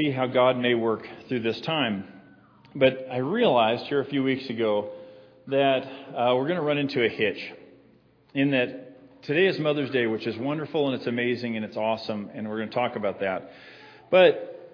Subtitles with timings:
[0.00, 2.04] see how God may work through this time.
[2.74, 4.92] But I realized here a few weeks ago
[5.48, 7.52] that uh, we're going to run into a hitch
[8.32, 12.30] in that today is Mother's Day, which is wonderful and it's amazing and it's awesome,
[12.32, 13.50] and we're going to talk about that.
[14.10, 14.70] But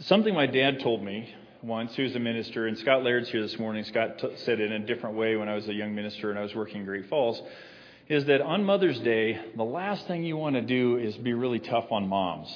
[0.00, 3.84] something my dad told me once, who's a minister, and Scott Laird's here this morning.
[3.84, 6.38] Scott t- said it in a different way when I was a young minister and
[6.38, 7.40] I was working in Great Falls,
[8.08, 11.60] is that on Mother's Day, the last thing you want to do is be really
[11.60, 12.54] tough on moms.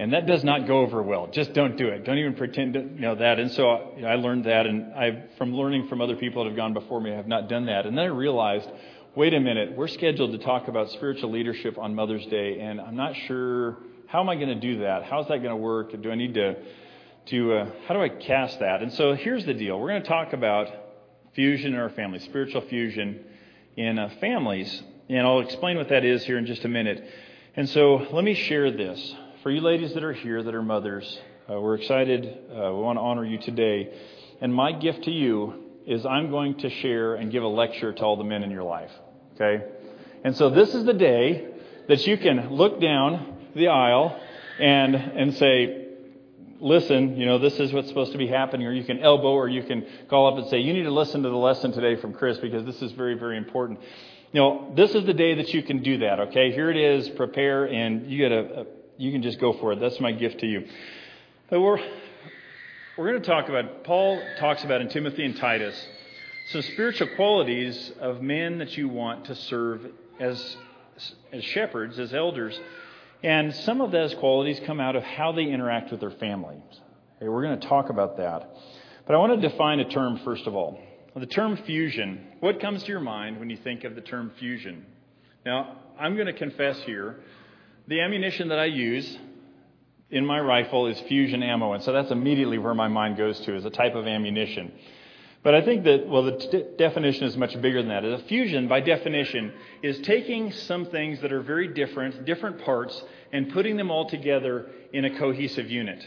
[0.00, 1.26] And that does not go over well.
[1.26, 2.04] Just don't do it.
[2.04, 3.40] Don't even pretend to know that.
[3.40, 6.56] And so know, I learned that, and I, from learning from other people that have
[6.56, 7.84] gone before me, I have not done that.
[7.84, 8.68] And then I realized,
[9.16, 12.94] wait a minute, we're scheduled to talk about spiritual leadership on Mother's Day, and I'm
[12.94, 15.02] not sure how am I going to do that?
[15.02, 16.00] How's that going to work?
[16.00, 16.56] Do I need to
[17.26, 18.80] to uh, how do I cast that?
[18.80, 20.68] And so here's the deal: we're going to talk about
[21.34, 23.24] fusion in our family, spiritual fusion
[23.76, 27.04] in uh, families, and I'll explain what that is here in just a minute.
[27.54, 29.14] And so let me share this
[29.48, 31.18] for you ladies that are here that are mothers.
[31.50, 32.38] Uh, we're excited.
[32.50, 33.90] Uh, we want to honor you today,
[34.42, 38.02] and my gift to you is I'm going to share and give a lecture to
[38.02, 38.90] all the men in your life.
[39.34, 39.64] Okay,
[40.22, 41.48] and so this is the day
[41.88, 44.20] that you can look down the aisle
[44.60, 45.86] and and say
[46.60, 49.48] listen, you know, this is what's supposed to be happening, or you can elbow, or
[49.48, 52.12] you can call up and say, you need to listen to the lesson today from
[52.12, 53.80] Chris because this is very, very important.
[54.30, 56.52] You know, this is the day that you can do that, okay?
[56.52, 58.66] Here it is, prepare, and you get a, a
[58.98, 59.80] you can just go for it.
[59.80, 60.66] That's my gift to you.
[61.48, 61.78] But we're,
[62.96, 65.74] we're going to talk about, Paul talks about in Timothy and Titus,
[66.50, 69.86] some spiritual qualities of men that you want to serve
[70.20, 70.56] as,
[71.32, 72.58] as shepherds, as elders
[73.22, 76.62] and some of those qualities come out of how they interact with their families.
[77.16, 78.48] Okay, we're going to talk about that.
[79.06, 80.78] But I want to define a term first of all.
[81.16, 82.24] The term fusion.
[82.38, 84.86] What comes to your mind when you think of the term fusion?
[85.44, 87.18] Now, I'm going to confess here
[87.88, 89.18] the ammunition that I use
[90.10, 93.56] in my rifle is fusion ammo, and so that's immediately where my mind goes to,
[93.56, 94.72] is a type of ammunition.
[95.42, 98.04] But I think that, well, the t- definition is much bigger than that.
[98.04, 103.50] A fusion, by definition, is taking some things that are very different, different parts, and
[103.52, 106.06] putting them all together in a cohesive unit.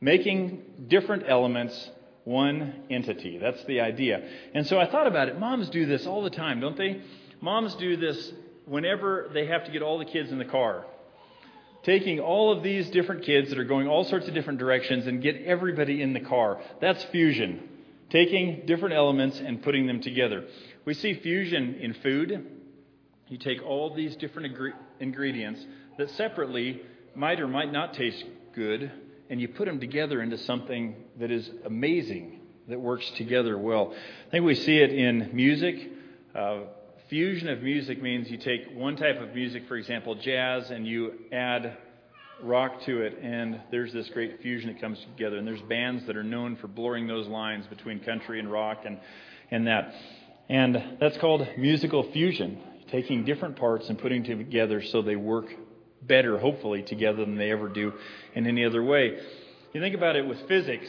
[0.00, 1.90] Making different elements
[2.24, 3.38] one entity.
[3.38, 4.26] That's the idea.
[4.54, 5.38] And so I thought about it.
[5.38, 7.02] Moms do this all the time, don't they?
[7.40, 8.32] Moms do this
[8.64, 10.86] whenever they have to get all the kids in the car.
[11.84, 15.22] Taking all of these different kids that are going all sorts of different directions and
[15.22, 16.60] get everybody in the car.
[16.80, 17.68] That's fusion
[18.14, 20.44] taking different elements and putting them together.
[20.84, 22.46] We see fusion in food.
[23.26, 24.56] You take all these different
[25.00, 25.64] ingredients
[25.98, 26.82] that separately
[27.16, 28.24] might or might not taste
[28.54, 28.90] good,
[29.30, 33.92] and you put them together into something that is amazing, that works together well.
[34.28, 35.90] I think we see it in music.
[36.34, 36.60] Uh,
[37.14, 41.12] fusion of music means you take one type of music, for example, jazz, and you
[41.30, 41.76] add
[42.42, 45.36] rock to it, and there's this great fusion that comes together.
[45.36, 48.98] And there's bands that are known for blurring those lines between country and rock and,
[49.52, 49.94] and that.
[50.48, 52.60] And that's called musical fusion,
[52.90, 55.46] taking different parts and putting together so they work
[56.02, 57.92] better, hopefully, together than they ever do
[58.34, 59.20] in any other way.
[59.72, 60.88] You think about it with physics.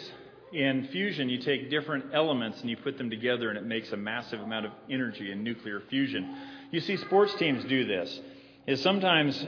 [0.54, 3.98] In fusion, you take different elements and you put them together, and it makes a
[3.98, 6.38] massive amount of energy in nuclear fusion.
[6.72, 8.20] You see sports teams do this
[8.68, 9.46] is sometimes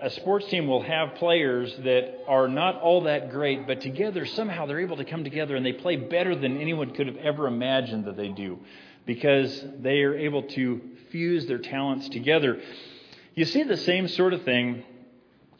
[0.00, 4.66] a sports team will have players that are not all that great, but together somehow
[4.66, 8.04] they're able to come together and they play better than anyone could have ever imagined
[8.04, 8.60] that they do
[9.06, 10.80] because they are able to
[11.10, 12.60] fuse their talents together.
[13.34, 14.84] You see the same sort of thing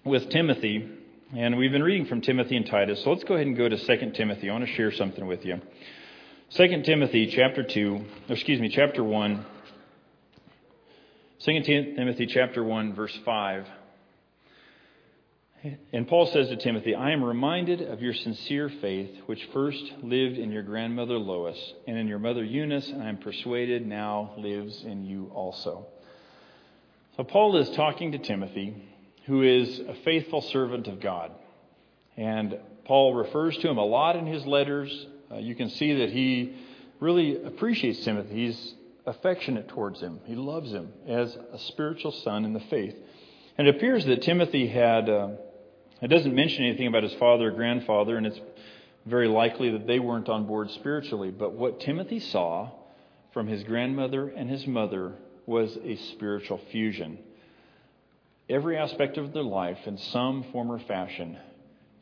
[0.05, 0.89] with Timothy,
[1.33, 3.03] and we've been reading from Timothy and Titus.
[3.03, 4.51] So let's go ahead and go to 2 Timothy.
[4.51, 5.61] I want to share something with you.
[6.51, 9.47] 2 Timothy chapter 2, excuse me, chapter 1
[11.45, 13.67] 2 Timothy chapter 1 verse 5.
[15.93, 20.39] And Paul says to Timothy, I am reminded of your sincere faith, which first lived
[20.39, 24.85] in your grandmother Lois and in your mother Eunice, and I am persuaded now lives
[24.85, 25.87] in you also.
[27.17, 28.75] So Paul is talking to Timothy,
[29.27, 31.33] who is a faithful servant of God.
[32.17, 35.07] And Paul refers to him a lot in his letters.
[35.31, 36.57] Uh, you can see that he
[37.01, 38.47] really appreciates Timothy.
[38.47, 38.75] He's
[39.07, 40.21] affectionate towards him.
[40.25, 42.97] He loves him as a spiritual son in the faith.
[43.57, 45.29] And it appears that Timothy had, uh,
[46.03, 48.41] it doesn't mention anything about his father or grandfather, and it's
[49.07, 51.31] very likely that they weren't on board spiritually.
[51.31, 52.71] But what Timothy saw
[53.33, 55.13] from his grandmother and his mother
[55.47, 57.19] was a spiritual fusion.
[58.49, 61.39] Every aspect of their life, in some form or fashion,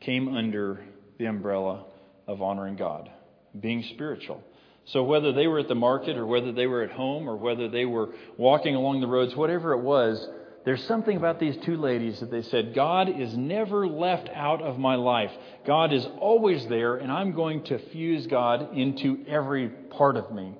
[0.01, 0.83] came under
[1.17, 1.85] the umbrella
[2.27, 3.09] of honoring God,
[3.57, 4.43] being spiritual.
[4.85, 7.69] So, whether they were at the market or whether they were at home or whether
[7.69, 10.27] they were walking along the roads, whatever it was,
[10.65, 14.77] there's something about these two ladies that they said, God is never left out of
[14.77, 15.31] my life.
[15.65, 20.57] God is always there, and I'm going to fuse God into every part of me.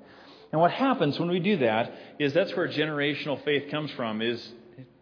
[0.52, 4.46] And what happens when we do that is that's where generational faith comes from is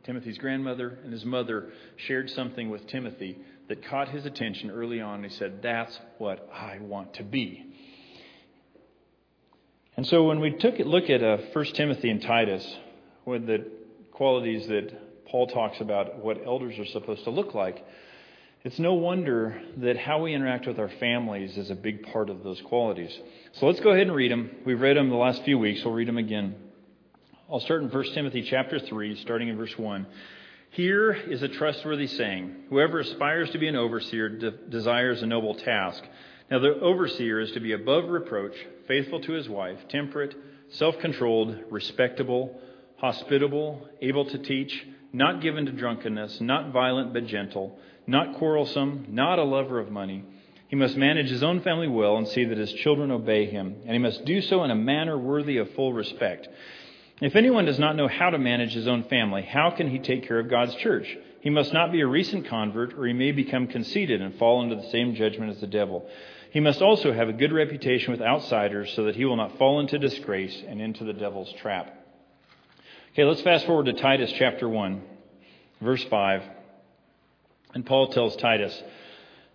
[0.04, 3.38] Timothy's grandmother and his mother shared something with Timothy
[3.70, 5.24] that caught his attention early on.
[5.24, 7.66] He said, That's what I want to be.
[9.96, 12.66] And so when we took a look at uh, 1 Timothy and Titus,
[13.26, 13.70] with the
[14.12, 17.86] qualities that Paul talks about what elders are supposed to look like,
[18.64, 22.44] it's no wonder that how we interact with our families is a big part of
[22.44, 23.12] those qualities.
[23.54, 24.52] So let's go ahead and read them.
[24.66, 25.82] We've read them the last few weeks.
[25.84, 26.56] We'll read them again.
[27.52, 30.08] I'll start in 1 Timothy chapter 3, starting in verse 1.
[30.70, 35.56] Here is a trustworthy saying Whoever aspires to be an overseer de- desires a noble
[35.56, 36.02] task.
[36.50, 38.56] Now, the overseer is to be above reproach,
[38.88, 40.34] faithful to his wife, temperate,
[40.70, 42.58] self controlled, respectable,
[42.96, 47.78] hospitable, able to teach, not given to drunkenness, not violent but gentle,
[48.08, 50.24] not quarrelsome, not a lover of money.
[50.70, 53.92] He must manage his own family well and see that his children obey him, and
[53.92, 56.48] he must do so in a manner worthy of full respect.
[57.22, 60.28] If anyone does not know how to manage his own family, how can he take
[60.28, 61.16] care of God's church?
[61.42, 64.76] He must not be a recent convert, or he may become conceited and fall into
[64.76, 66.10] the same judgment as the devil.
[66.52, 69.80] He must also have a good reputation with outsiders so that he will not fall
[69.80, 71.96] into disgrace and into the devil's trap.
[73.14, 75.02] Okay, let's fast forward to Titus chapter 1,
[75.80, 76.42] verse 5.
[77.76, 78.82] And Paul tells Titus,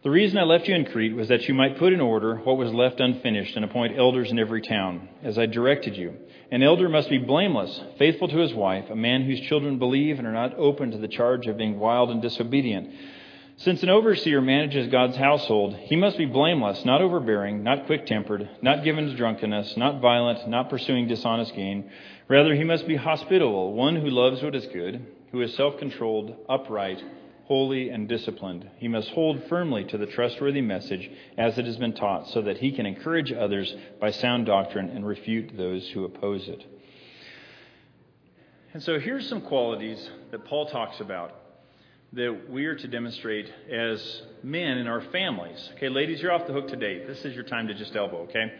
[0.06, 2.56] The reason I left you in Crete was that you might put in order what
[2.56, 6.14] was left unfinished and appoint elders in every town, as I directed you.
[6.52, 10.28] An elder must be blameless, faithful to his wife, a man whose children believe and
[10.28, 12.88] are not open to the charge of being wild and disobedient.
[13.56, 18.48] Since an overseer manages God's household, he must be blameless, not overbearing, not quick tempered,
[18.62, 21.90] not given to drunkenness, not violent, not pursuing dishonest gain.
[22.28, 26.32] Rather, he must be hospitable, one who loves what is good, who is self controlled,
[26.48, 27.02] upright,
[27.46, 28.68] holy, and disciplined.
[28.78, 31.08] He must hold firmly to the trustworthy message
[31.38, 35.06] as it has been taught, so that he can encourage others by sound doctrine and
[35.06, 36.64] refute those who oppose it.
[38.74, 41.34] And so here's some qualities that Paul talks about
[42.14, 45.70] that we are to demonstrate as men in our families.
[45.76, 47.04] Okay, ladies, you're off the hook today.
[47.06, 48.52] This is your time to just elbow, okay?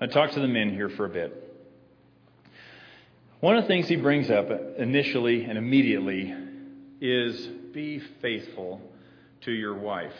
[0.00, 1.46] i talk to the men here for a bit.
[3.40, 6.34] One of the things he brings up initially and immediately
[7.00, 8.80] is be faithful
[9.42, 10.12] to your wife.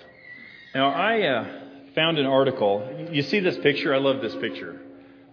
[0.74, 1.60] Now, I uh,
[1.94, 3.08] found an article.
[3.10, 3.94] You see this picture?
[3.94, 4.80] I love this picture.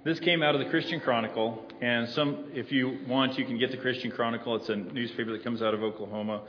[0.03, 3.71] This came out of the Christian Chronicle, and some, if you want, you can get
[3.71, 4.55] the Christian Chronicle.
[4.55, 6.43] It's a newspaper that comes out of Oklahoma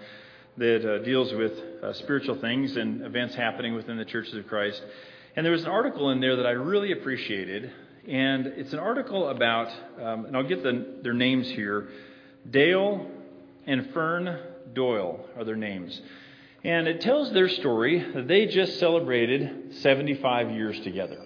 [0.56, 4.82] that uh, deals with uh, spiritual things and events happening within the churches of Christ.
[5.36, 7.70] And there was an article in there that I really appreciated,
[8.08, 9.68] and it's an article about,
[10.00, 11.88] um, and I'll get the, their names here.
[12.48, 13.06] Dale
[13.66, 14.38] and Fern
[14.78, 16.00] Doyle are their names.
[16.62, 21.18] And it tells their story that they just celebrated 75 years together.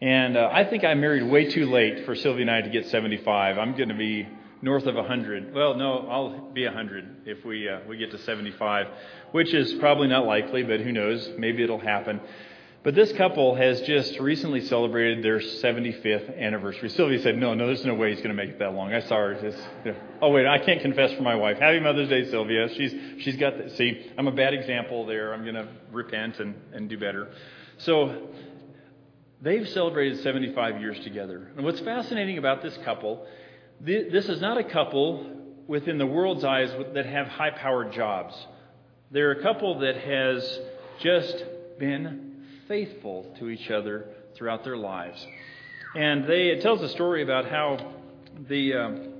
[0.00, 2.86] And uh, I think I married way too late for Sylvia and I to get
[2.86, 3.58] 75.
[3.58, 4.28] I'm going to be
[4.62, 5.54] north of 100.
[5.54, 8.86] Well, no, I'll be 100 if we uh, we get to 75,
[9.32, 11.28] which is probably not likely, but who knows?
[11.36, 12.20] Maybe it'll happen.
[12.86, 16.88] But this couple has just recently celebrated their 75th anniversary.
[16.90, 19.00] Sylvia said, "No, no, there's no way he's going to make it that long." I
[19.00, 19.34] saw her.
[19.34, 19.58] Just,
[20.22, 21.58] oh wait, I can't confess for my wife.
[21.58, 22.68] Happy Mother's Day, Sylvia.
[22.68, 22.94] She's
[23.24, 23.58] she's got.
[23.58, 25.34] The, see, I'm a bad example there.
[25.34, 27.32] I'm going to repent and and do better.
[27.78, 28.28] So
[29.42, 31.50] they've celebrated 75 years together.
[31.56, 33.26] And what's fascinating about this couple
[33.80, 35.26] this is not a couple
[35.66, 38.36] within the world's eyes that have high powered jobs.
[39.10, 40.60] They're a couple that has
[41.00, 41.44] just
[41.80, 42.25] been
[42.68, 45.24] faithful to each other throughout their lives.
[45.94, 47.94] And they, it tells a story about how
[48.48, 49.12] the um,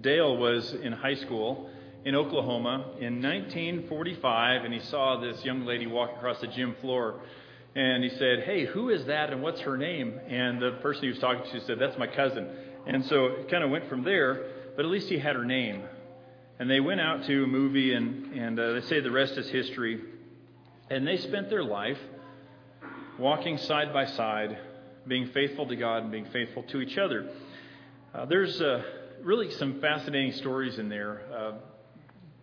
[0.00, 1.68] Dale was in high school
[2.04, 7.20] in Oklahoma in 1945, and he saw this young lady walk across the gym floor.
[7.74, 10.20] And he said, Hey, who is that and what's her name?
[10.28, 12.48] And the person he was talking to said, That's my cousin.
[12.86, 14.44] And so it kind of went from there,
[14.76, 15.82] but at least he had her name.
[16.58, 19.48] And they went out to a movie, and, and uh, they say the rest is
[19.48, 20.00] history.
[20.90, 21.98] And they spent their life
[23.18, 24.58] walking side by side,
[25.06, 27.30] being faithful to God and being faithful to each other.
[28.14, 28.82] Uh, there's uh,
[29.22, 31.22] really some fascinating stories in there.
[31.34, 31.52] Uh,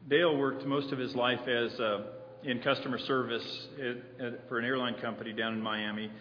[0.07, 2.03] Dale worked most of his life as uh,
[2.43, 6.11] in customer service at, at, for an airline company down in Miami.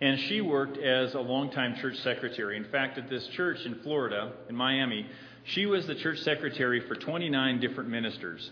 [0.00, 2.56] And she worked as a longtime church secretary.
[2.56, 5.06] In fact, at this church in Florida, in Miami,
[5.44, 8.50] she was the church secretary for 29 different ministers.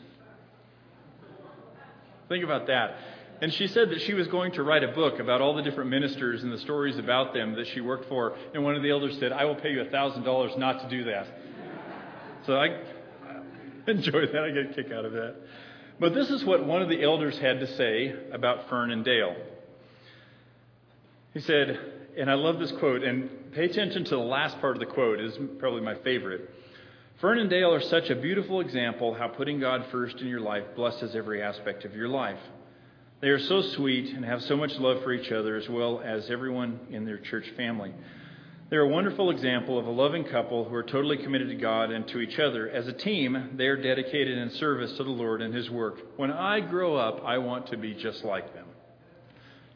[2.29, 2.97] Think about that.
[3.43, 5.91] And she said that she was going to write a book about all the different
[5.91, 8.37] ministers and the stories about them that she worked for.
[8.55, 11.27] And one of the elders said, I will pay you $1,000 not to do that.
[12.47, 12.79] So I,
[13.89, 14.45] enjoy that.
[14.45, 15.35] I get a kick out of that.
[15.99, 19.35] But this is what one of the elders had to say about Fern and Dale.
[21.35, 21.81] He said,
[22.17, 25.19] and I love this quote, and pay attention to the last part of the quote,
[25.19, 26.49] is probably my favorite.
[27.21, 30.65] Fern and Dale are such a beautiful example how putting God first in your life
[30.77, 32.39] blesses every aspect of your life.
[33.23, 36.29] They are so sweet and have so much love for each other as well as
[36.29, 37.93] everyone in their church family.
[38.69, 42.09] They're a wonderful example of a loving couple who are totally committed to God and
[42.09, 42.69] to each other.
[42.69, 45.99] As a team, they are dedicated in service to the Lord and His work.
[46.17, 48.67] When I grow up, I want to be just like them.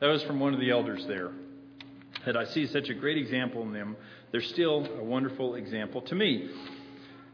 [0.01, 1.31] That was from one of the elders there.
[2.25, 3.97] That I see such a great example in them.
[4.33, 6.51] They're still a wonderful example to me.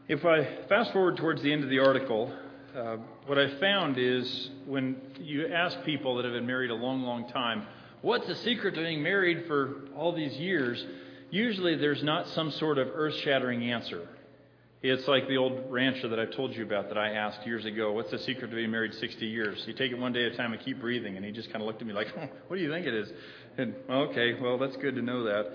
[0.08, 2.36] If I fast forward towards the end of the article,
[2.76, 7.02] uh, what I found is when you ask people that have been married a long,
[7.02, 7.66] long time,
[8.00, 10.84] what's the secret to being married for all these years?
[11.32, 14.06] usually there's not some sort of earth shattering answer.
[14.82, 17.92] It's like the old rancher that I've told you about that I asked years ago,
[17.92, 19.64] What's the secret to being married 60 years?
[19.66, 21.16] You take it one day at a time and keep breathing.
[21.16, 22.08] And he just kind of looked at me like,
[22.48, 23.10] What do you think it is?
[23.56, 25.50] And, okay, well, that's good to know that.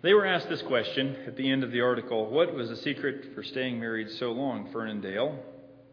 [0.00, 3.34] They were asked this question at the end of the article What was the secret
[3.34, 5.38] for staying married so long, Fern and Dale?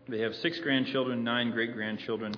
[0.09, 2.33] They have six grandchildren, nine great grandchildren.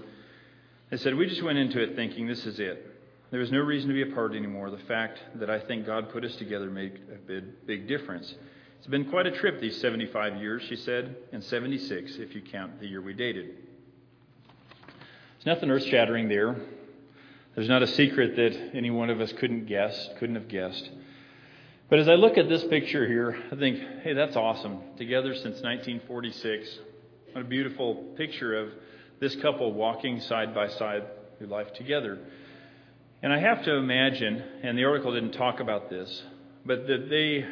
[0.90, 2.88] They said, We just went into it thinking this is it.
[3.32, 4.70] There was no reason to be apart anymore.
[4.72, 8.36] The fact that I think God put us together made a big, big difference.
[8.78, 12.82] It's been quite a trip these 75 years, she said, and 76 if you count
[12.82, 13.56] the year we dated.
[14.88, 16.58] There's nothing earth shattering there.
[17.56, 20.90] There's not a secret that any one of us couldn't guess, couldn't have guessed.
[21.90, 24.80] But as I look at this picture here, I think, hey, that's awesome.
[24.98, 26.80] Together since 1946.
[27.34, 28.74] What a beautiful picture of
[29.22, 31.04] this couple walking side by side
[31.38, 32.20] through life together.
[33.24, 36.24] And I have to imagine, and the article didn't talk about this,
[36.66, 37.46] but that they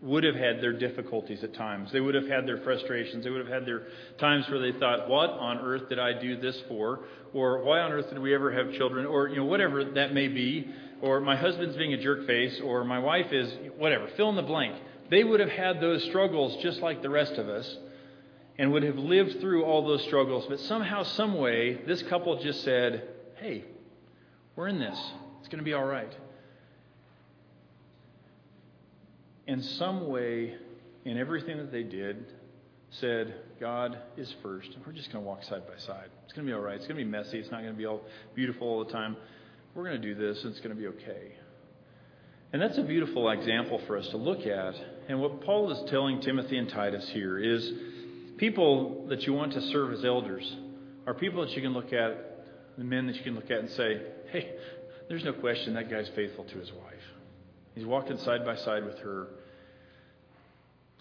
[0.00, 1.92] would have had their difficulties at times.
[1.92, 3.24] They would have had their frustrations.
[3.24, 6.36] They would have had their times where they thought, "What on earth did I do
[6.36, 7.00] this for?"
[7.34, 10.28] Or "Why on earth did we ever have children?" Or you know, whatever that may
[10.28, 10.68] be.
[11.02, 14.06] Or my husband's being a jerk face, or my wife is whatever.
[14.16, 14.76] Fill in the blank.
[15.10, 17.76] They would have had those struggles just like the rest of us,
[18.58, 20.46] and would have lived through all those struggles.
[20.48, 23.64] But somehow, some way, this couple just said, "Hey,
[24.56, 24.98] we're in this.
[25.40, 26.12] It's going to be all right.
[29.46, 30.56] In some way,
[31.04, 32.26] in everything that they did,
[32.90, 34.68] said, God is first.
[34.84, 36.08] We're just going to walk side by side.
[36.24, 36.76] It's going to be all right.
[36.76, 37.38] It's going to be messy.
[37.38, 38.00] It's not going to be all
[38.34, 39.16] beautiful all the time.
[39.74, 41.34] We're going to do this, and it's going to be okay.
[42.52, 44.74] And that's a beautiful example for us to look at.
[45.08, 47.72] And what Paul is telling Timothy and Titus here is
[48.38, 50.56] people that you want to serve as elders
[51.06, 53.70] are people that you can look at the men that you can look at and
[53.70, 54.52] say, hey,
[55.08, 56.94] there's no question that guy's faithful to his wife.
[57.74, 59.28] He's walking side by side with her.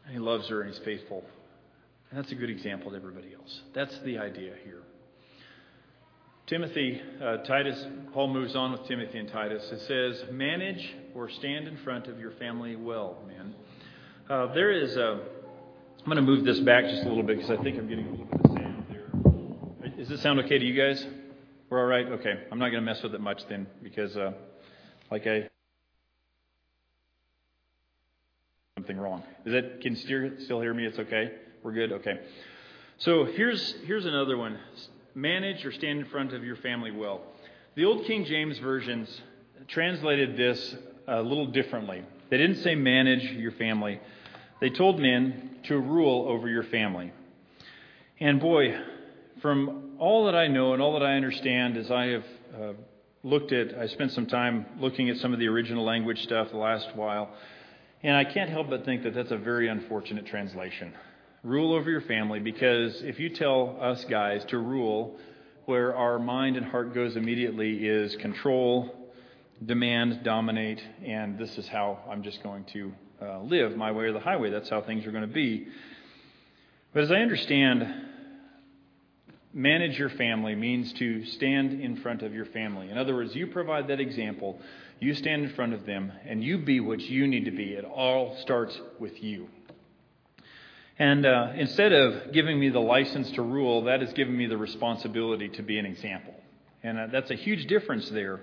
[0.06, 1.24] And he loves her and he's faithful.
[2.10, 3.62] And that's a good example to everybody else.
[3.74, 4.82] That's the idea here.
[6.48, 9.64] Timothy, uh, Titus, Paul moves on with Timothy and Titus.
[9.72, 13.56] It says, manage or stand in front of your family well, men.
[14.30, 15.22] Uh, there is a,
[16.06, 18.06] I'm going to move this back just a little bit because I think I'm getting
[18.06, 19.90] a little bit of sound there.
[19.98, 21.04] Does this sound okay to you guys?
[21.68, 22.06] We're all right?
[22.06, 22.44] Okay.
[22.52, 24.34] I'm not going to mess with it much then because, uh,
[25.10, 25.50] like I.
[28.78, 29.24] Something wrong.
[29.48, 30.86] Is that, can you still hear me?
[30.86, 31.32] It's okay?
[31.64, 31.92] We're good?
[31.94, 32.20] Okay.
[33.00, 34.60] So here's, here's another one
[35.16, 37.22] manage or stand in front of your family well.
[37.74, 39.10] The old King James versions
[39.70, 40.76] translated this
[41.08, 42.04] a little differently.
[42.30, 44.00] They didn't say manage your family,
[44.60, 47.12] they told men to rule over your family.
[48.20, 48.80] And boy,
[49.42, 52.24] from all that I know and all that I understand as I have
[52.60, 52.74] uh,
[53.24, 56.58] looked at, I spent some time looking at some of the original language stuff the
[56.58, 57.30] last while,
[58.04, 60.94] and I can't help but think that that's a very unfortunate translation.
[61.44, 65.18] Rule over your family, because if you tell us guys to rule,
[65.66, 69.12] where our mind and heart goes immediately is control,
[69.66, 74.14] demand, dominate, and this is how I'm just going to uh, live my way or
[74.14, 74.50] the highway.
[74.50, 75.68] That's how things are going to be.
[76.94, 77.88] But as I understand
[79.56, 82.90] manage your family means to stand in front of your family.
[82.90, 84.60] In other words, you provide that example,
[85.00, 87.72] you stand in front of them, and you be what you need to be.
[87.72, 89.48] It all starts with you.
[91.00, 94.58] And uh, instead of giving me the license to rule, that has given me the
[94.58, 96.34] responsibility to be an example.
[96.84, 98.42] And uh, that's a huge difference there.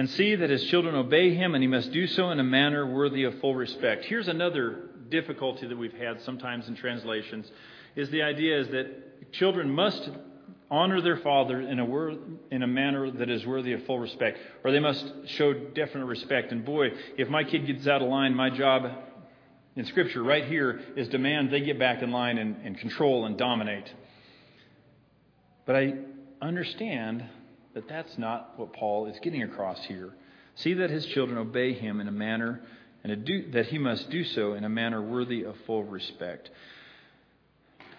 [0.00, 2.86] And see that his children obey him, and he must do so in a manner
[2.86, 4.06] worthy of full respect.
[4.06, 7.46] Here's another difficulty that we've had sometimes in translations
[7.94, 10.08] is the idea is that children must
[10.70, 12.16] honor their father in a, word,
[12.50, 16.50] in a manner that is worthy of full respect, or they must show definite respect.
[16.50, 18.90] And boy, if my kid gets out of line, my job
[19.76, 23.36] in Scripture right here is demand they get back in line and, and control and
[23.36, 23.92] dominate.
[25.66, 25.94] But I
[26.40, 27.22] understand
[27.74, 30.10] that that's not what Paul is getting across here.
[30.56, 32.60] See that his children obey him in a manner,
[33.04, 36.50] and that he must do so in a manner worthy of full respect.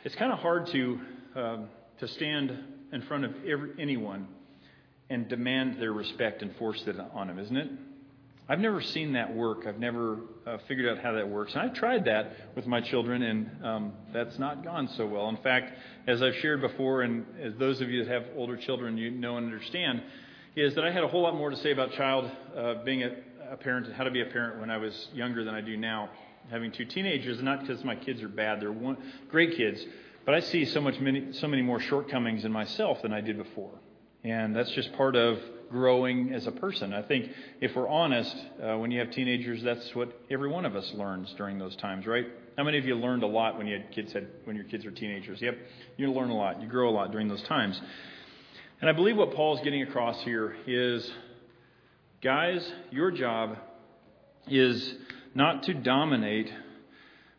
[0.03, 0.99] It's kind of hard to,
[1.35, 2.57] um, to stand
[2.91, 4.27] in front of every, anyone
[5.09, 7.69] and demand their respect and force it on them, isn't it?
[8.50, 9.65] I've never seen that work.
[9.65, 11.53] I've never uh, figured out how that works.
[11.53, 15.29] And I've tried that with my children, and um, that's not gone so well.
[15.29, 15.74] In fact,
[16.07, 19.38] as I've shared before, and as those of you that have older children, you know
[19.38, 20.03] and understand,
[20.55, 23.15] is that I had a whole lot more to say about child uh, being a,
[23.51, 25.77] a parent and how to be a parent when I was younger than I do
[25.77, 26.10] now.
[26.50, 28.98] Having two teenagers, not because my kids are bad; they're one,
[29.29, 29.86] great kids,
[30.25, 33.38] but I see so much many, so many more shortcomings in myself than I did
[33.38, 33.71] before,
[34.24, 35.39] and that's just part of
[35.71, 36.93] growing as a person.
[36.93, 40.75] I think if we're honest, uh, when you have teenagers, that's what every one of
[40.75, 42.25] us learns during those times, right?
[42.57, 44.85] How many of you learned a lot when you had kids had when your kids
[44.85, 45.41] were teenagers?
[45.41, 45.57] Yep,
[45.97, 47.79] you learn a lot, you grow a lot during those times.
[48.81, 51.09] And I believe what Paul's getting across here is,
[52.21, 53.57] guys, your job
[54.47, 54.95] is
[55.33, 56.51] not to dominate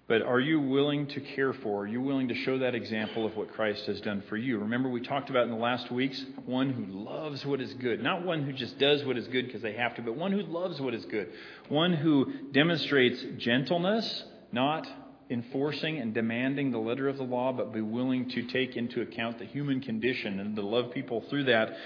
[0.09, 1.83] but are you willing to care for?
[1.83, 4.59] Are you willing to show that example of what Christ has done for you?
[4.59, 8.03] Remember, we talked about in the last weeks one who loves what is good.
[8.03, 10.43] Not one who just does what is good because they have to, but one who
[10.43, 11.31] loves what is good.
[11.69, 14.89] One who demonstrates gentleness, not
[15.31, 19.39] enforcing and demanding the letter of the law, but be willing to take into account
[19.39, 21.77] the human condition and to love people through that.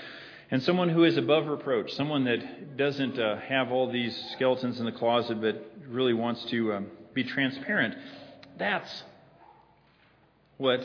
[0.51, 4.87] And someone who is above reproach, someone that doesn't uh, have all these skeletons in
[4.87, 7.97] the closet, but really wants to um, be transparent
[8.59, 9.03] that's
[10.57, 10.81] what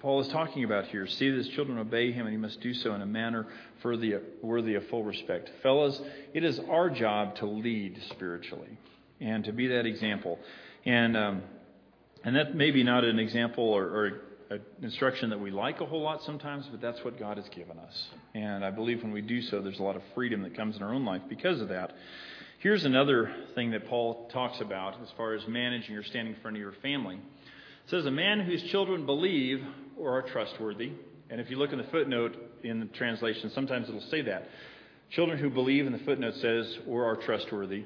[0.00, 1.06] Paul is talking about here.
[1.06, 3.46] See that his children obey him, and he must do so in a manner
[3.82, 5.50] worthy of full respect.
[5.62, 6.00] Fellas,
[6.34, 8.78] it is our job to lead spiritually
[9.20, 10.38] and to be that example.
[10.84, 11.42] And um,
[12.24, 14.06] and that may be not an example or, or
[14.50, 17.78] an instruction that we like a whole lot sometimes, but that's what God has given
[17.78, 18.08] us.
[18.34, 20.82] And I believe when we do so, there's a lot of freedom that comes in
[20.82, 21.94] our own life because of that.
[22.66, 26.56] Here's another thing that Paul talks about as far as managing or standing in front
[26.56, 27.14] of your family.
[27.14, 29.64] It says, A man whose children believe
[29.96, 30.90] or are trustworthy.
[31.30, 34.48] And if you look in the footnote in the translation, sometimes it'll say that.
[35.10, 37.84] Children who believe, and the footnote says, or are trustworthy,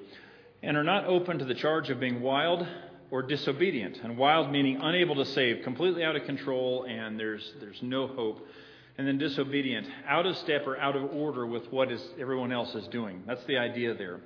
[0.63, 2.67] and are not open to the charge of being wild
[3.11, 3.99] or disobedient.
[4.03, 8.47] And wild meaning unable to save, completely out of control, and there's, there's no hope.
[8.97, 12.75] And then disobedient, out of step or out of order with what is everyone else
[12.75, 13.25] is doing.
[13.27, 14.21] That's the idea there.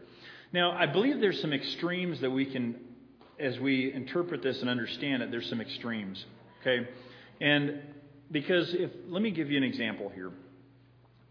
[0.55, 2.77] Now, I believe there's some extremes that we can,
[3.41, 6.25] as we interpret this and understand it, there's some extremes.
[6.61, 6.89] Okay?
[7.41, 7.81] And
[8.31, 10.31] because if, let me give you an example here.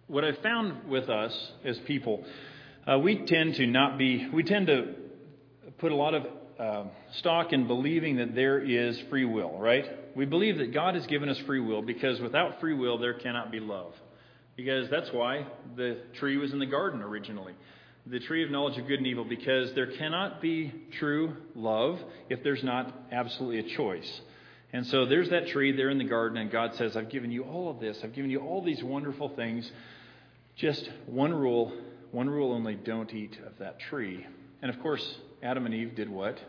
[0.07, 1.33] What I've found with us
[1.63, 2.25] as people,
[2.85, 4.93] uh, we tend to not be, we tend to
[5.77, 6.25] put a lot of
[6.59, 6.83] uh,
[7.19, 9.85] stock in believing that there is free will, right?
[10.17, 13.53] We believe that God has given us free will because without free will, there cannot
[13.53, 13.93] be love.
[14.57, 17.53] Because that's why the tree was in the garden originally
[18.05, 22.43] the tree of knowledge of good and evil because there cannot be true love if
[22.43, 24.21] there's not absolutely a choice.
[24.73, 27.43] And so there's that tree there in the garden, and God says, I've given you
[27.43, 27.99] all of this.
[28.03, 29.71] I've given you all these wonderful things.
[30.55, 31.71] Just one rule,
[32.11, 34.25] one rule only don't eat of that tree.
[34.61, 36.39] And of course, Adam and Eve did what?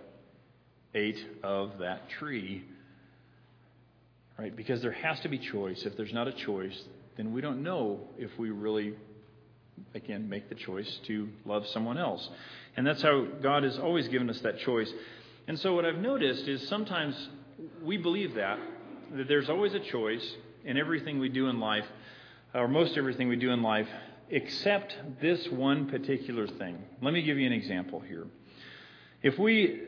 [0.95, 2.65] Ate of that tree.
[4.39, 4.57] Right?
[4.57, 5.85] Because there has to be choice.
[5.85, 6.79] If there's not a choice,
[7.17, 8.95] then we don't know if we really
[9.95, 12.29] again, make the choice to love someone else.
[12.77, 14.93] And that's how God has always given us that choice.
[15.47, 17.29] And so, what I've noticed is sometimes
[17.83, 18.59] we believe that,
[19.13, 21.87] that there's always a choice in everything we do in life,
[22.55, 23.89] or most everything we do in life,
[24.31, 26.83] except this one particular thing.
[27.03, 28.27] Let me give you an example here.
[29.23, 29.83] If we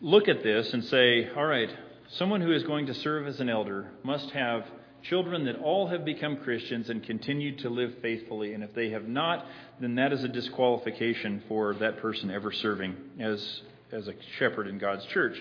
[0.00, 1.70] look at this and say, all right,
[2.08, 4.64] someone who is going to serve as an elder must have
[5.02, 8.54] children that all have become Christians and continue to live faithfully.
[8.54, 9.46] And if they have not,
[9.80, 14.78] then that is a disqualification for that person ever serving as, as a shepherd in
[14.78, 15.36] God's church.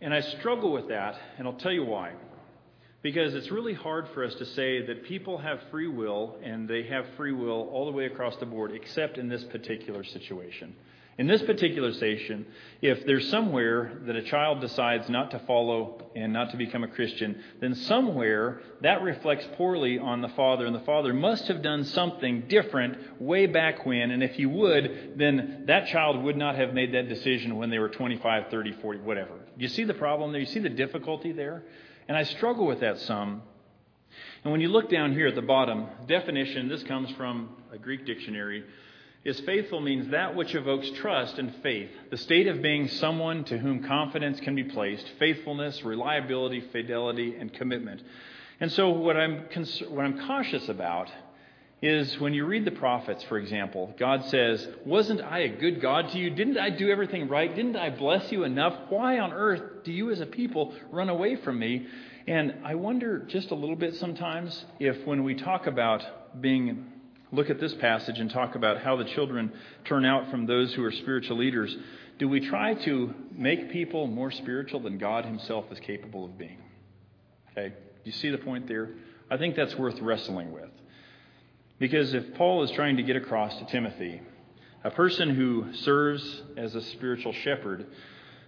[0.00, 2.12] And I struggle with that, and I'll tell you why.
[3.02, 6.84] Because it's really hard for us to say that people have free will and they
[6.84, 10.74] have free will all the way across the board, except in this particular situation.
[11.16, 12.44] In this particular station,
[12.82, 16.88] if there's somewhere that a child decides not to follow and not to become a
[16.88, 21.84] Christian, then somewhere that reflects poorly on the father, and the father must have done
[21.84, 24.10] something different way back when.
[24.10, 27.78] And if he would, then that child would not have made that decision when they
[27.78, 29.38] were 25, 30, 40, whatever.
[29.56, 30.40] You see the problem there?
[30.40, 31.62] You see the difficulty there?
[32.08, 33.42] And I struggle with that some.
[34.42, 38.04] And when you look down here at the bottom, definition, this comes from a Greek
[38.04, 38.64] dictionary.
[39.24, 43.58] Is faithful means that which evokes trust and faith, the state of being someone to
[43.58, 48.02] whom confidence can be placed, faithfulness, reliability, fidelity, and commitment.
[48.60, 49.46] And so, what I'm,
[49.88, 51.10] what I'm cautious about
[51.82, 56.10] is when you read the prophets, for example, God says, Wasn't I a good God
[56.10, 56.30] to you?
[56.30, 57.54] Didn't I do everything right?
[57.54, 58.74] Didn't I bless you enough?
[58.88, 61.86] Why on earth do you as a people run away from me?
[62.26, 66.86] And I wonder just a little bit sometimes if when we talk about being,
[67.34, 69.52] look at this passage and talk about how the children
[69.84, 71.76] turn out from those who are spiritual leaders,
[72.18, 76.62] do we try to make people more spiritual than God Himself is capable of being?
[77.52, 78.90] Okay, do you see the point there?
[79.30, 80.70] I think that's worth wrestling with.
[81.78, 84.22] Because if Paul is trying to get across to Timothy,
[84.84, 87.86] a person who serves as a spiritual shepherd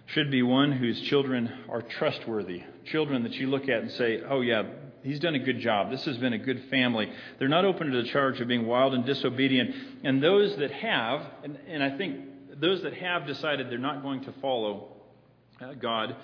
[0.07, 2.63] should be one whose children are trustworthy.
[2.85, 4.63] Children that you look at and say, oh, yeah,
[5.03, 5.89] he's done a good job.
[5.89, 7.11] This has been a good family.
[7.39, 9.75] They're not open to the charge of being wild and disobedient.
[10.03, 14.23] And those that have, and, and I think those that have decided they're not going
[14.25, 14.89] to follow
[15.61, 16.15] uh, God,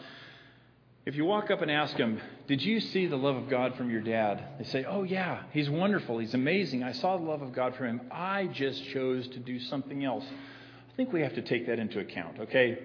[1.06, 3.90] if you walk up and ask them, Did you see the love of God from
[3.90, 4.44] your dad?
[4.58, 6.20] They say, Oh, yeah, he's wonderful.
[6.20, 6.84] He's amazing.
[6.84, 8.02] I saw the love of God from him.
[8.12, 10.24] I just chose to do something else.
[10.26, 12.78] I think we have to take that into account, okay?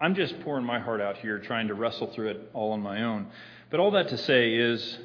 [0.00, 3.02] I'm just pouring my heart out here, trying to wrestle through it all on my
[3.04, 3.28] own.
[3.70, 4.98] But all that to say is,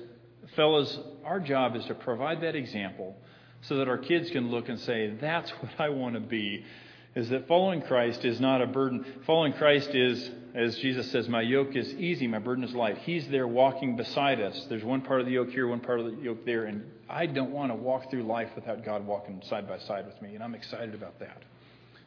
[0.56, 3.16] fellas, our job is to provide that example
[3.62, 6.66] so that our kids can look and say, That's what I want to be.
[7.14, 9.06] Is that following Christ is not a burden.
[9.26, 13.00] Following Christ is, as Jesus says, My yoke is easy, my burden is light.
[13.00, 14.66] He's there walking beside us.
[14.70, 16.66] There's one part of the yoke here, one part of the yoke there.
[16.66, 20.22] And I don't want to walk through life without God walking side by side with
[20.22, 20.36] me.
[20.36, 21.44] And I'm excited about that.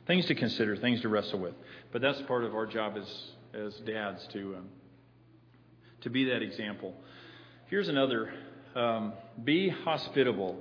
[0.06, 1.54] Things to consider, things to wrestle with.
[1.92, 4.68] But that's part of our job as, as dads to, um,
[6.00, 6.94] to be that example.
[7.74, 8.32] Here's another
[8.76, 10.56] um, be hospitable.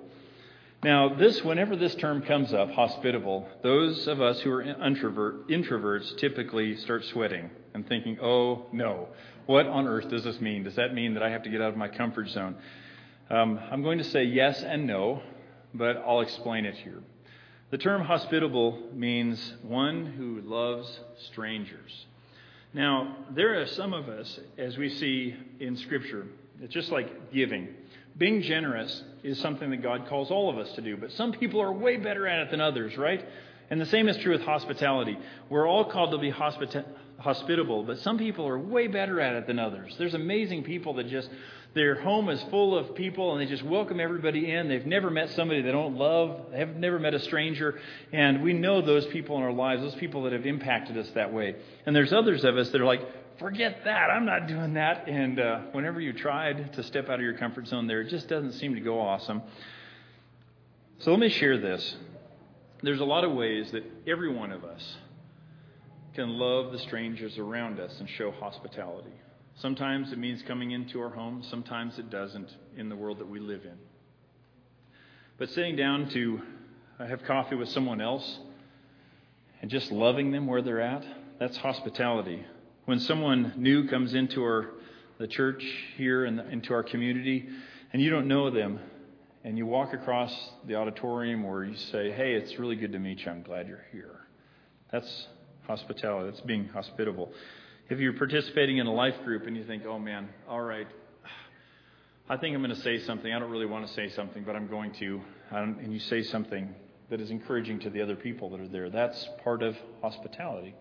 [0.84, 6.18] Now, this, whenever this term comes up, hospitable, those of us who are introvert, introverts
[6.18, 9.10] typically start sweating and thinking, oh no,
[9.46, 10.64] what on earth does this mean?
[10.64, 12.56] Does that mean that I have to get out of my comfort zone?
[13.30, 15.22] Um, I'm going to say yes and no,
[15.72, 17.04] but I'll explain it here.
[17.70, 21.00] The term hospitable means one who loves
[21.30, 22.08] strangers.
[22.74, 26.26] Now, there are some of us, as we see in Scripture,
[26.62, 27.70] it's just like giving.
[28.18, 31.62] Being generous is something that God calls all of us to do, but some people
[31.62, 33.26] are way better at it than others, right?
[33.70, 35.18] And the same is true with hospitality.
[35.50, 36.86] We're all called to be hospita-
[37.18, 39.96] hospitable, but some people are way better at it than others.
[39.98, 41.30] There's amazing people that just
[41.74, 44.68] their home is full of people and they just welcome everybody in.
[44.68, 46.52] They've never met somebody they don't love.
[46.52, 47.80] They have never met a stranger.
[48.12, 51.34] And we know those people in our lives, those people that have impacted us that
[51.34, 51.56] way.
[51.86, 53.02] And there's others of us that are like,
[53.40, 54.12] forget that.
[54.12, 55.08] I'm not doing that.
[55.08, 58.28] And uh, whenever you tried to step out of your comfort zone there, it just
[58.28, 59.42] doesn't seem to go awesome.
[61.00, 61.96] So let me share this.
[62.84, 64.98] There's a lot of ways that every one of us
[66.14, 69.10] can love the strangers around us and show hospitality.
[69.56, 73.40] Sometimes it means coming into our home, sometimes it doesn't in the world that we
[73.40, 73.78] live in.
[75.38, 76.42] But sitting down to
[77.00, 78.40] have coffee with someone else
[79.62, 81.06] and just loving them where they're at,
[81.40, 82.46] that's hospitality.
[82.86, 84.72] When someone new comes into our
[85.20, 85.64] the church
[85.96, 87.48] here and into our community
[87.92, 88.80] and you don't know them
[89.44, 90.34] and you walk across
[90.66, 93.32] the auditorium or you say, "Hey, it's really good to meet you.
[93.32, 94.22] I'm glad you're here."
[94.92, 95.28] That's
[95.68, 96.30] hospitality.
[96.30, 97.32] That's being hospitable.
[97.90, 100.88] If you're participating in a life group and you think, oh man, all right,
[102.30, 103.32] I think I'm going to say something.
[103.32, 105.22] I don't really want to say something, but I'm going to.
[105.52, 106.74] Um, and you say something
[107.10, 108.90] that is encouraging to the other people that are there.
[108.90, 110.74] That's part of hospitality.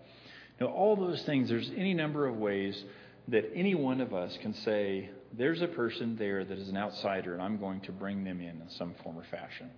[0.60, 2.84] Now, all those things, there's any number of ways
[3.28, 7.32] that any one of us can say, there's a person there that is an outsider,
[7.32, 9.70] and I'm going to bring them in in some form or fashion.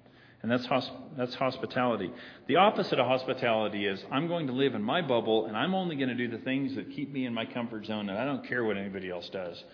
[0.45, 2.13] And that's, hosp- that's hospitality.
[2.49, 5.97] The opposite of hospitality is I'm going to live in my bubble and I'm only
[5.97, 8.47] going to do the things that keep me in my comfort zone and I don't
[8.47, 9.65] care what anybody else does.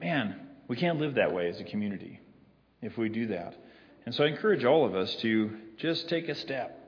[0.00, 2.20] Man, we can't live that way as a community
[2.82, 3.56] if we do that.
[4.04, 6.78] And so I encourage all of us to just take a step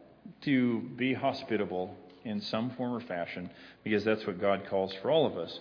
[0.43, 3.51] to be hospitable in some form or fashion
[3.83, 5.59] because that's what God calls for all of us.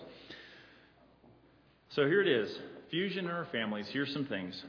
[1.88, 2.56] So here it is
[2.88, 3.88] fusion in our families.
[3.88, 4.62] Here's some things.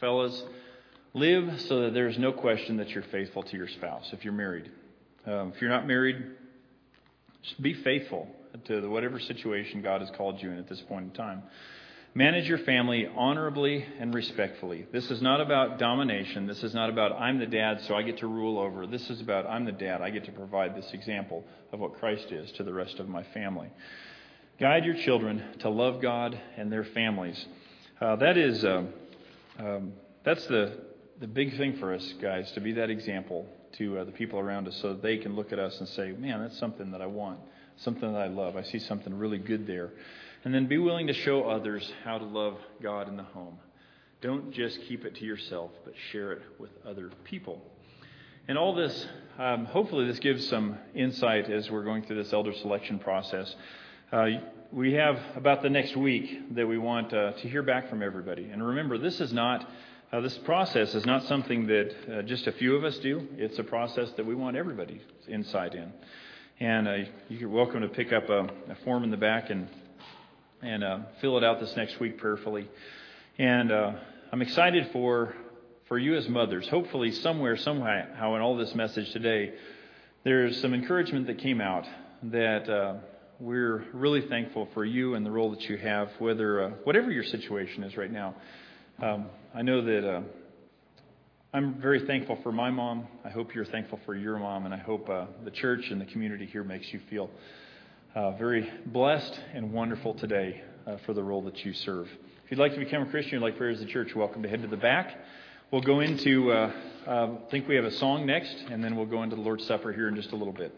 [0.00, 0.44] Fellas,
[1.16, 4.70] Live so that there's no question that you're faithful to your spouse if you're married.
[5.24, 6.22] Um, if you're not married,
[7.42, 8.28] just be faithful
[8.66, 11.42] to the, whatever situation God has called you in at this point in time.
[12.12, 14.84] Manage your family honorably and respectfully.
[14.92, 16.46] This is not about domination.
[16.46, 18.86] This is not about I'm the dad, so I get to rule over.
[18.86, 20.02] This is about I'm the dad.
[20.02, 23.22] I get to provide this example of what Christ is to the rest of my
[23.32, 23.70] family.
[24.60, 27.42] Guide your children to love God and their families.
[28.02, 28.84] Uh, that is, uh,
[29.58, 30.84] um, that's the
[31.20, 33.46] the big thing for us, guys, to be that example
[33.78, 36.12] to uh, the people around us so that they can look at us and say,
[36.12, 37.40] man, that's something that I want,
[37.76, 38.56] something that I love.
[38.56, 39.90] I see something really good there.
[40.44, 43.58] And then be willing to show others how to love God in the home.
[44.20, 47.62] Don't just keep it to yourself, but share it with other people.
[48.48, 49.06] And all this,
[49.38, 53.54] um, hopefully, this gives some insight as we're going through this elder selection process.
[54.12, 54.26] Uh,
[54.72, 58.44] we have about the next week that we want uh, to hear back from everybody.
[58.50, 59.68] And remember, this is not
[60.12, 63.26] uh, this process is not something that uh, just a few of us do.
[63.38, 65.92] It's a process that we want everybody's insight in.
[66.60, 66.94] And uh,
[67.28, 69.68] you're welcome to pick up a, a, form in the back and
[70.62, 72.68] and uh, fill it out this next week prayerfully.
[73.36, 73.92] And uh,
[74.32, 75.34] I'm excited for
[75.88, 76.68] for you as mothers.
[76.68, 79.54] Hopefully, somewhere, somehow, in all this message today,
[80.22, 81.84] there's some encouragement that came out
[82.22, 82.94] that uh,
[83.40, 87.82] we're really thankful for you and the role that you have, whether whatever your situation
[87.82, 88.36] is right now.
[89.02, 90.22] Um, I know that uh,
[91.52, 93.06] I'm very thankful for my mom.
[93.26, 96.06] I hope you're thankful for your mom, and I hope uh, the church and the
[96.06, 97.28] community here makes you feel
[98.14, 102.08] uh, very blessed and wonderful today uh, for the role that you serve.
[102.46, 104.48] If you'd like to become a Christian, you'd like prayers of the church, welcome to
[104.48, 105.14] head to the back.
[105.70, 106.72] We'll go into, uh,
[107.06, 107.10] uh,
[107.46, 109.92] I think we have a song next, and then we'll go into the Lord's Supper
[109.92, 110.74] here in just a little bit.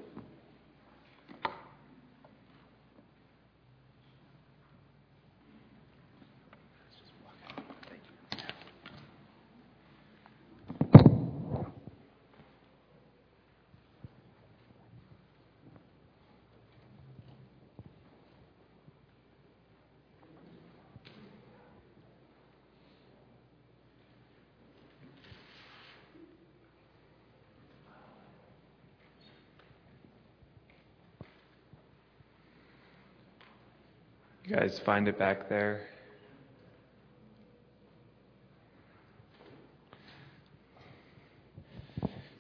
[34.48, 35.82] You guys find it back there?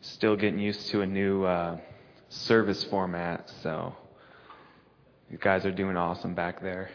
[0.00, 1.76] Still getting used to a new uh,
[2.30, 3.94] service format, so
[5.30, 6.88] you guys are doing awesome back there.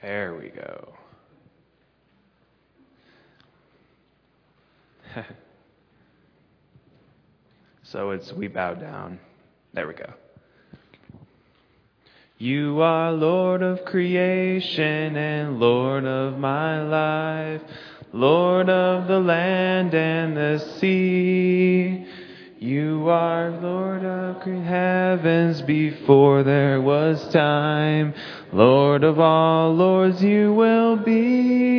[0.00, 0.94] There we go.
[7.82, 9.18] so it's we bow down.
[9.72, 10.12] There we go.
[12.38, 17.62] You are Lord of creation and Lord of my life,
[18.12, 22.04] Lord of the land and the sea.
[22.58, 28.14] You are Lord of the heavens before there was time.
[28.52, 31.71] Lord of all lords you will be.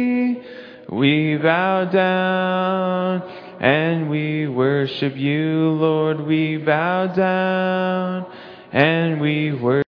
[0.93, 3.21] We bow down
[3.59, 6.21] and we worship you, Lord.
[6.21, 8.25] We bow down
[8.71, 9.73] and we worship